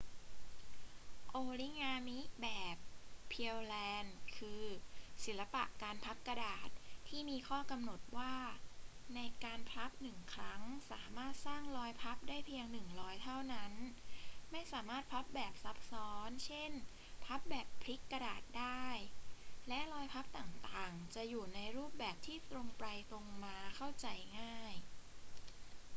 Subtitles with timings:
[1.29, 2.75] โอริงามิแบบ
[3.31, 4.63] pureland คือ
[5.23, 6.69] ศิลปะการพับกระดาษ
[7.07, 8.35] ที่มีข้อกำหนดว่า
[9.15, 10.61] ในการพับหนึ่งครั้ง
[10.91, 13.73] สามารถสร้างรอยพับได้เพียงหนึ่งรอยเท่านั้น
[14.51, 16.71] ไม่สามารถพับแบบซับซ้อน เช่น
[17.25, 18.85] พับแบบพลิกกระดาษได้
[19.67, 24.07] และรอยพับต่าง ๆ จะอยู่ในรูปแบบที่ตรงไปตรงมาเข้าใจ
[24.39, 24.73] ง่าย